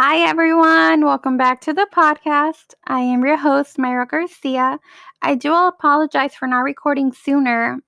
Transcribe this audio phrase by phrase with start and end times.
[0.00, 1.04] Hi, everyone.
[1.04, 2.74] Welcome back to the podcast.
[2.86, 4.78] I am your host, Mayra Garcia.
[5.22, 7.80] I do apologize for not recording sooner,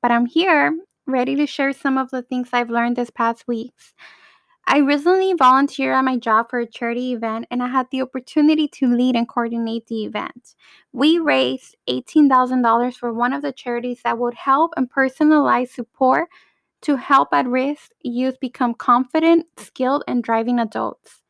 [0.00, 3.94] but I'm here ready to share some of the things I've learned this past weeks.
[4.68, 8.68] I recently volunteered at my job for a charity event and I had the opportunity
[8.68, 10.54] to lead and coordinate the event.
[10.92, 16.28] We raised $18,000 for one of the charities that would help and personalize support
[16.82, 21.22] to help at risk youth become confident, skilled, and driving adults.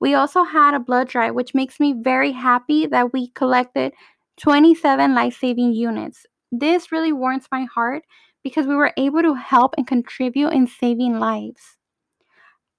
[0.00, 3.92] We also had a blood drive, which makes me very happy that we collected
[4.40, 6.24] 27 life saving units.
[6.52, 8.04] This really warms my heart
[8.44, 11.76] because we were able to help and contribute in saving lives.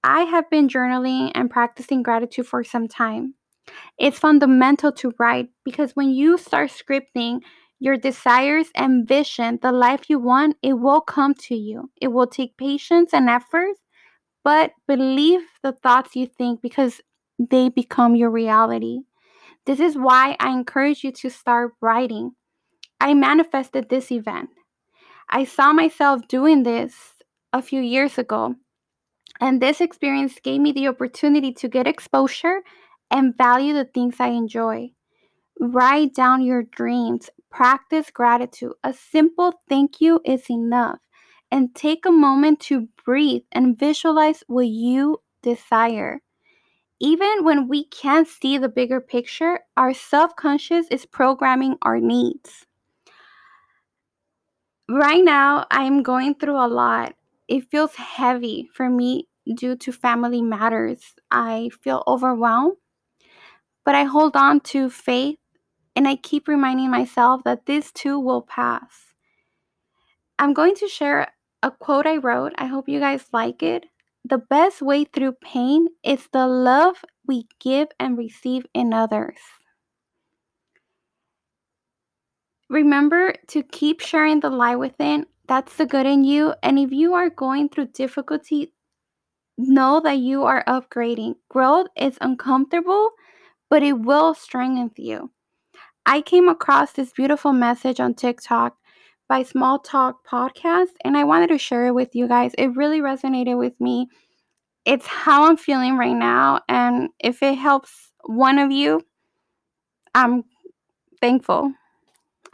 [0.02, 3.34] I have been journaling and practicing gratitude for some time.
[3.98, 7.40] It's fundamental to write because when you start scripting
[7.78, 11.90] your desires and vision, the life you want, it will come to you.
[12.00, 13.76] It will take patience and effort,
[14.44, 17.00] but believe the thoughts you think because
[17.48, 19.00] they become your reality.
[19.64, 22.32] This is why I encourage you to start writing.
[23.00, 24.50] I manifested this event.
[25.28, 27.14] I saw myself doing this
[27.52, 28.56] a few years ago,
[29.40, 32.60] and this experience gave me the opportunity to get exposure
[33.10, 34.90] and value the things I enjoy.
[35.58, 38.72] Write down your dreams, practice gratitude.
[38.84, 40.98] A simple thank you is enough.
[41.50, 46.20] And take a moment to breathe and visualize what you desire.
[47.00, 52.66] Even when we can't see the bigger picture, our subconscious is programming our needs.
[54.88, 57.14] Right now, I'm going through a lot.
[57.48, 61.14] It feels heavy for me due to family matters.
[61.30, 62.76] I feel overwhelmed,
[63.84, 65.38] but I hold on to faith
[65.96, 69.14] and I keep reminding myself that this too will pass.
[70.38, 71.32] I'm going to share
[71.62, 72.52] a quote I wrote.
[72.56, 73.86] I hope you guys like it.
[74.30, 79.38] The best way through pain is the love we give and receive in others.
[82.68, 85.26] Remember to keep sharing the light within.
[85.48, 86.54] That's the good in you.
[86.62, 88.72] And if you are going through difficulty,
[89.58, 91.34] know that you are upgrading.
[91.48, 93.10] Growth is uncomfortable,
[93.68, 95.32] but it will strengthen you.
[96.06, 98.76] I came across this beautiful message on TikTok
[99.30, 102.52] by Small Talk Podcast, and I wanted to share it with you guys.
[102.58, 104.08] It really resonated with me.
[104.84, 109.06] It's how I'm feeling right now, and if it helps one of you,
[110.16, 110.42] I'm
[111.20, 111.72] thankful.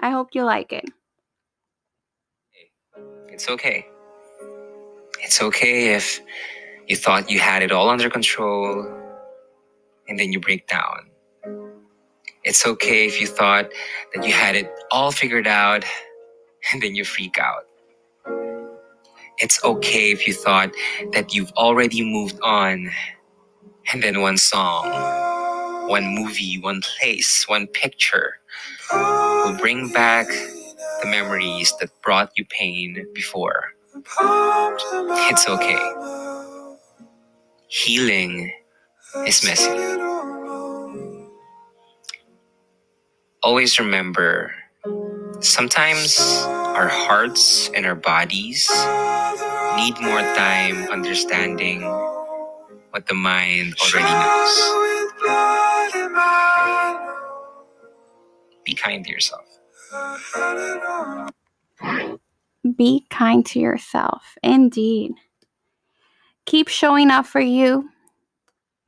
[0.01, 0.85] I hope you like it.
[3.29, 3.87] It's okay.
[5.21, 6.21] It's okay if
[6.89, 8.87] you thought you had it all under control
[10.09, 11.09] and then you break down.
[12.45, 13.71] It's okay if you thought
[14.15, 15.85] that you had it all figured out
[16.73, 17.65] and then you freak out.
[19.39, 20.73] It's okay if you thought
[21.13, 22.91] that you've already moved on
[23.93, 24.87] and then one song,
[25.89, 28.39] one movie, one place, one picture
[29.31, 33.73] will bring back the memories that brought you pain before.
[35.11, 35.79] It's okay.
[37.69, 38.53] Healing
[39.27, 39.95] is messy.
[43.43, 44.53] Always remember
[45.41, 48.69] sometimes our hearts and our bodies
[49.77, 51.83] need more time understanding
[52.91, 54.87] what the mind already knows.
[58.65, 59.45] Be kind to yourself.
[62.77, 64.37] Be kind to yourself.
[64.43, 65.13] Indeed.
[66.47, 67.91] Keep showing up for you.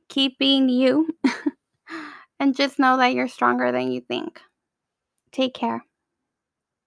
[0.09, 1.09] Keep being you.
[2.39, 4.41] and just know that you're stronger than you think.
[5.31, 5.83] Take care.